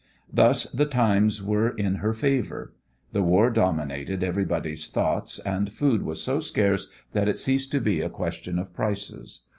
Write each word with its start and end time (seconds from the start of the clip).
Thus 0.33 0.63
the 0.71 0.87
times 0.87 1.43
were 1.43 1.69
in 1.69 1.97
her 1.97 2.11
favour. 2.11 2.73
The 3.11 3.21
war 3.21 3.51
dominated 3.51 4.23
everybody's 4.23 4.87
thoughts, 4.87 5.37
and 5.37 5.71
food 5.71 6.01
was 6.01 6.19
so 6.23 6.39
scarce 6.39 6.87
that 7.13 7.27
it 7.29 7.37
ceased 7.37 7.71
to 7.73 7.79
be 7.79 8.01
a 8.01 8.09
question 8.09 8.57
of 8.57 8.73
prices. 8.73 9.41